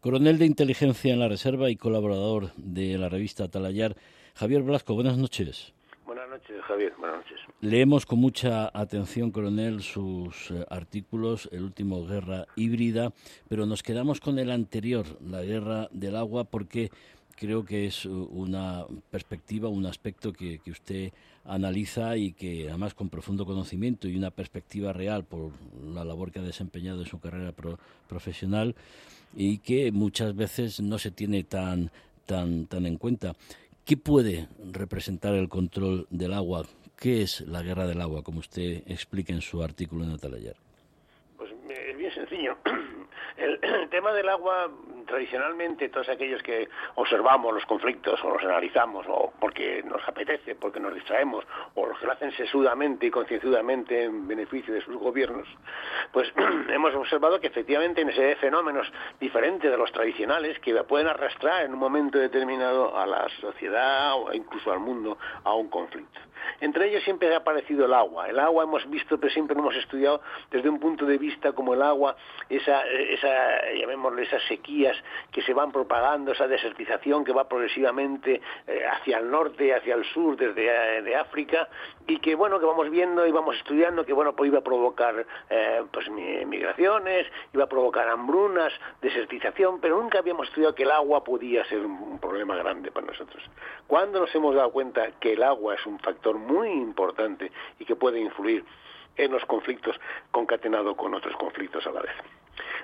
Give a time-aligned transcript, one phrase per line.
[0.00, 3.96] Coronel de Inteligencia en la Reserva y colaborador de la revista Atalayar,
[4.36, 5.74] Javier Blasco, buenas noches.
[6.06, 6.92] Buenas noches, Javier.
[7.00, 7.40] Buenas noches.
[7.60, 13.12] Leemos con mucha atención, coronel, sus eh, artículos, el último Guerra Híbrida,
[13.48, 16.90] pero nos quedamos con el anterior, la Guerra del Agua, porque
[17.38, 21.12] creo que es una perspectiva, un aspecto que, usted
[21.44, 25.52] analiza y que además con profundo conocimiento y una perspectiva real por
[25.82, 27.54] la labor que ha desempeñado en su carrera
[28.08, 28.74] profesional
[29.34, 31.90] y que muchas veces no se tiene tan,
[32.26, 33.34] tan, tan en cuenta.
[33.84, 36.66] ¿Qué puede representar el control del agua?
[36.96, 40.56] ¿Qué es la guerra del agua, como usted explica en su artículo en Atalayer?
[41.36, 42.56] Pues es bien sencillo.
[43.38, 44.68] El, tema del agua,
[45.08, 50.78] tradicionalmente, todos aquellos que observamos los conflictos o los analizamos, o porque nos apetece, porque
[50.78, 51.44] nos distraemos,
[51.74, 55.48] o los que lo hacen sesudamente y concienzudamente en beneficio de sus gobiernos,
[56.12, 56.32] pues
[56.68, 61.72] hemos observado que efectivamente en ese fenómenos diferentes de los tradicionales que pueden arrastrar en
[61.72, 66.20] un momento determinado a la sociedad o incluso al mundo a un conflicto.
[66.60, 68.28] Entre ellos siempre ha aparecido el agua.
[68.28, 71.74] El agua hemos visto, pero siempre lo hemos estudiado desde un punto de vista como
[71.74, 72.16] el agua,
[72.48, 74.96] esa, esa llamémosle esas sequías
[75.32, 80.04] que se van propagando, esa desertización que va progresivamente eh, hacia el norte, hacia el
[80.04, 81.68] sur, desde eh, de África,
[82.06, 85.26] y que bueno, que vamos viendo y vamos estudiando que bueno, pues iba a provocar
[85.50, 91.22] eh, pues migraciones, iba a provocar hambrunas, desertización, pero nunca habíamos estudiado que el agua
[91.24, 93.42] podía ser un problema grande para nosotros.
[93.86, 97.96] ¿Cuándo nos hemos dado cuenta que el agua es un factor muy importante y que
[97.96, 98.64] puede influir
[99.16, 99.96] en los conflictos
[100.30, 102.12] concatenado con otros conflictos a la vez.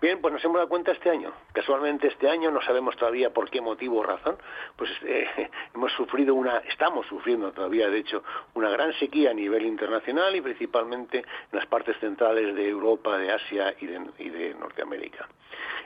[0.00, 1.32] Bien, pues nos hemos dado cuenta este año.
[1.52, 4.36] Casualmente este año no sabemos todavía por qué motivo o razón,
[4.76, 8.22] pues eh, hemos sufrido una, estamos sufriendo todavía, de hecho,
[8.54, 13.32] una gran sequía a nivel internacional y principalmente en las partes centrales de Europa, de
[13.32, 15.28] Asia y de, y de Norteamérica.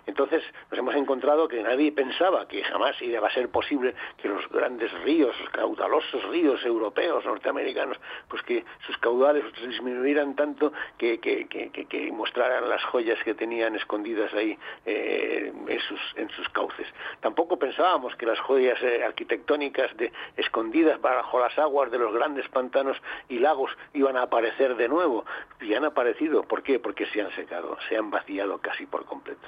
[0.06, 4.48] Entonces nos hemos encontrado que nadie pensaba que jamás iba a ser posible que los
[4.48, 11.46] grandes ríos, los caudalosos ríos europeos, norteamericanos, pues que sus caudales disminuyeran tanto que, que,
[11.46, 16.86] que, mostraran las joyas que tenían escondidas ahí eh, en, sus, en sus cauces.
[17.20, 22.48] Tampoco pensábamos que las joyas eh, arquitectónicas de, escondidas bajo las aguas de los grandes
[22.48, 22.96] pantanos
[23.28, 25.24] y lagos iban a aparecer de nuevo.
[25.60, 26.42] Y han aparecido.
[26.42, 26.78] ¿Por qué?
[26.78, 29.46] Porque se han secado, se han vaciado casi por completo.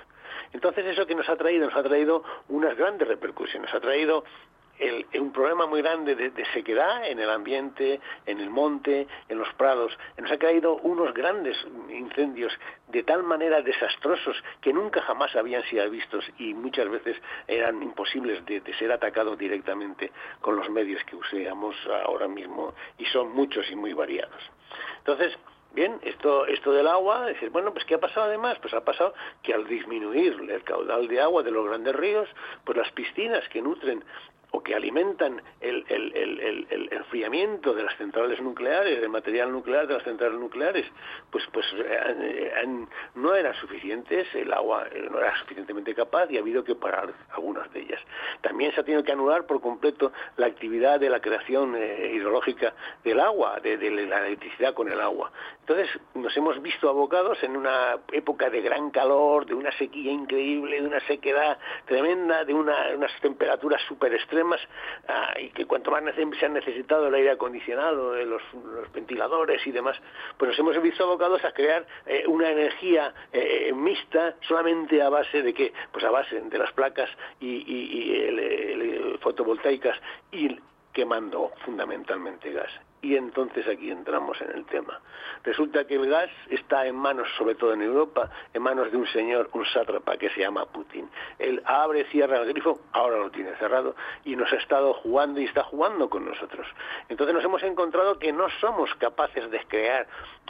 [0.52, 4.24] Entonces eso que nos ha traído, nos ha traído unas grandes repercusiones, ha traído
[5.20, 9.96] un problema muy grande de, sequedad en el ambiente, en el monte, en los prados.
[10.18, 11.56] Nos ha caído unos grandes
[11.88, 12.52] incendios
[12.88, 18.44] de tal manera desastrosos que nunca jamás habían sido vistos y muchas veces eran imposibles
[18.46, 23.76] de, ser atacados directamente con los medios que usamos ahora mismo y son muchos y
[23.76, 24.42] muy variados.
[24.98, 25.36] Entonces,
[25.74, 28.56] Bien, esto, esto del agua, decir, bueno, pues ¿qué ha pasado además?
[28.62, 29.12] Pues ha pasado
[29.42, 32.28] que al disminuir el caudal de agua de los grandes ríos,
[32.64, 34.04] pues las piscinas que nutren
[34.54, 39.88] o que alimentan el, el, el, el, enfriamiento de las centrales nucleares, del material nuclear
[39.88, 40.86] de las centrales nucleares,
[41.32, 46.40] pues, pues eh, no eran suficientes, el agua eh, no era suficientemente capaz y ha
[46.40, 48.00] habido que parar algunas de ellas.
[48.42, 52.74] También se ha tenido que anular por completo la actividad de la creación eh, hidrológica
[53.02, 55.32] del agua, de, de, la electricidad con el agua.
[55.60, 60.80] Entonces nos hemos visto abocados en una época de gran calor, de una sequía increíble,
[60.80, 64.43] de una sequedad tremenda, de unas temperaturas súper extremas,
[65.08, 68.42] Ah, y que cuanto más se han necesitado el aire acondicionado, eh, los,
[68.92, 69.96] ventiladores y demás,
[70.36, 75.42] pues nos hemos visto abocados a crear eh, una energía eh, mixta solamente a base
[75.42, 75.72] de qué?
[75.92, 77.10] Pues a base de las placas
[77.40, 77.54] y,
[79.20, 79.98] fotovoltaicas
[80.32, 80.58] y
[80.94, 82.70] quemando fundamentalmente gas
[83.04, 84.98] y entonces aquí entramos en el tema.
[85.42, 89.06] Resulta que el gas está en manos, sobre todo en Europa, en manos de un
[89.08, 91.10] señor, un sátrapa que se llama Putin.
[91.38, 93.94] Él abre, cierra el grifo, ahora lo tiene cerrado
[94.24, 96.66] y nos ha estado jugando y está jugando con nosotros.
[97.10, 100.06] Entonces nos hemos encontrado que no somos capaces de crear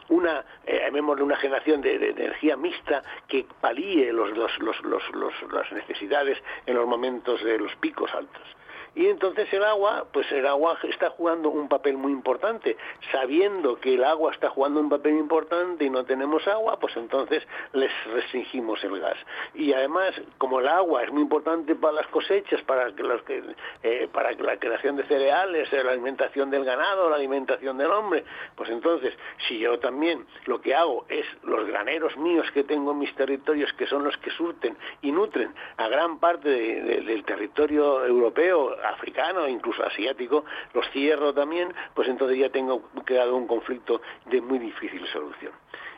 [0.09, 7.43] una, eh, una generación de, energía mixta que palíe los, las necesidades en los momentos
[7.43, 8.45] de los picos altos.
[8.95, 12.77] Y entonces el agua, pues el agua está jugando un papel muy importante.
[13.11, 17.43] Sabiendo que el agua está jugando un papel importante y no tenemos agua, pues entonces
[17.73, 19.19] les restringimos el gas.
[19.55, 23.43] Y además, como el agua es muy importante para las cosechas, para, los que,
[23.83, 28.25] eh, para la creación de cereales, la alimentación del ganado, la alimentación del hombre,
[28.55, 29.15] pues entonces,
[29.49, 33.73] si yo también lo que hago es los graneros míos que tengo en mis territorios,
[33.73, 39.85] que son los que surten y nutren a gran parte del territorio europeo, africano, incluso
[39.85, 45.53] asiático, los cierro también, pues entonces ya tengo creado un conflicto de muy difícil solución.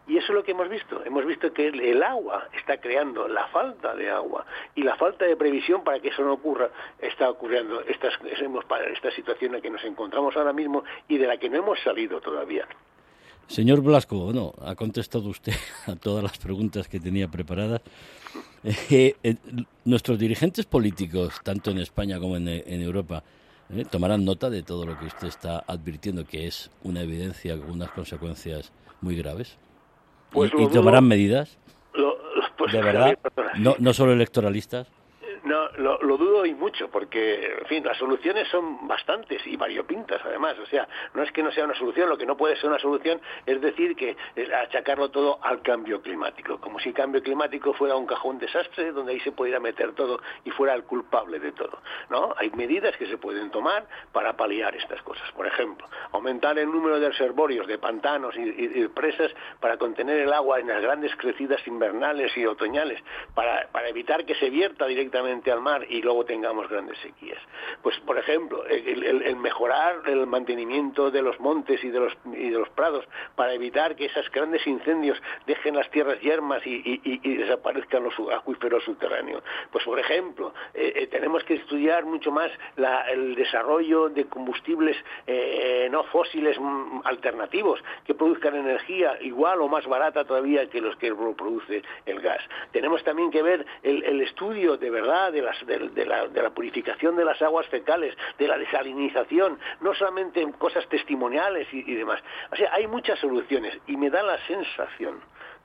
[0.09, 1.05] Y eso es lo que hemos visto.
[1.05, 5.37] Hemos visto que el, agua está creando la falta de agua y la falta de
[5.37, 9.82] previsión para que eso no ocurra está ocurriendo esta, esta situación en la que nos
[9.85, 12.69] encontramos ahora mismo y de la que no hemos salido todavía.
[13.49, 15.55] Señor Blasco, bueno, ha contestado usted
[15.87, 17.81] a todas las preguntas que tenía preparadas.
[18.69, 19.37] Eh, eh,
[19.85, 23.23] nuestros dirigentes políticos, tanto en España como en, Europa,
[23.71, 27.71] eh, tomarán nota de todo lo que usted está advirtiendo, que es una evidencia con
[27.71, 29.57] unas consecuencias muy graves.
[30.33, 31.57] Pues ¿Y, tomarán medidas?
[32.59, 33.17] Pues ¿De verdad?
[33.59, 34.89] No, no solo electoralistas.
[35.46, 40.58] No, lo, dudo y mucho, porque, en fin, las soluciones son bastantes y variopintas, además.
[40.58, 42.81] O sea, no es que no sea una solución, lo que no puede ser una
[42.81, 44.16] solución es decir que
[44.52, 49.12] achacarlo todo al cambio climático, como si el cambio climático fuera un cajón desastre donde
[49.12, 51.78] ahí se pudiera meter todo y fuera el culpable de todo.
[52.10, 52.34] ¿no?
[52.38, 55.31] Hay medidas que se pueden tomar para paliar estas cosas.
[55.31, 60.32] Por ejemplo, aumentar el número de reservorios, de pantanos y, y, presas para contener el
[60.32, 63.00] agua en las grandes crecidas invernales y otoñales,
[63.32, 67.38] para, para evitar que se vierta directamente al mar y luego tengamos grandes sequías.
[67.83, 72.59] Pues, por ejemplo, el, mejorar el mantenimiento de los montes y de los, y de
[72.59, 73.05] los prados
[73.35, 76.97] para evitar que esos grandes incendios dejen las tierras yermas y,
[77.37, 79.43] desaparezcan los acuíferos subterráneos.
[79.71, 82.50] Pues, por ejemplo, eh, eh, tenemos que estudiar mucho más
[83.11, 84.97] el desarrollo de combustibles
[85.27, 90.97] eh, no fósiles mm, alternativos que produzcan energía igual o más barata todavía que los
[90.97, 92.43] que produce el gas.
[92.73, 98.14] Tenemos también que ver el estudio de verdad de, la, purificación de las aguas fecales,
[98.38, 102.23] de la desalinización, no solamente en cosas testimoniales y, demás.
[102.52, 105.20] O sea, hay muchas soluciones y me da la sensación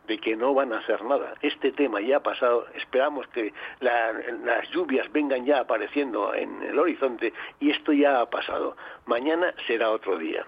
[0.07, 1.35] de que no van a hacer nada.
[1.41, 7.33] Este tema ya ha pasado, esperamos que las lluvias vengan ya apareciendo en el horizonte
[7.59, 8.75] y esto ya ha pasado.
[9.05, 10.45] Mañana será otro día.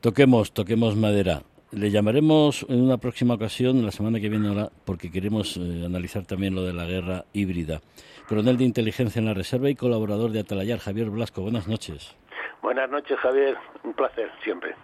[0.00, 1.42] Toquemos, toquemos madera.
[1.70, 4.48] Le llamaremos en una próxima ocasión, la semana que viene,
[4.86, 7.80] porque queremos eh, analizar también lo de la guerra híbrida.
[8.26, 11.42] Coronel de Inteligencia en la Reserva y colaborador de Atalayar, Javier Blasco.
[11.42, 12.16] Buenas noches.
[12.62, 13.54] Buenas noches, Javier.
[13.84, 14.74] Un placer, siempre.